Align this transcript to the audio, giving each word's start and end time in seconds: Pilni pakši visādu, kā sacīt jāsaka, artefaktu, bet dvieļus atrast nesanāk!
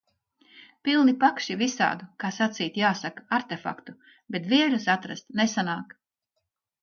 Pilni 0.87 1.11
pakši 1.23 1.57
visādu, 1.57 2.07
kā 2.23 2.31
sacīt 2.37 2.79
jāsaka, 2.81 3.25
artefaktu, 3.39 3.95
bet 4.37 4.47
dvieļus 4.49 4.87
atrast 4.95 5.29
nesanāk! 5.41 5.97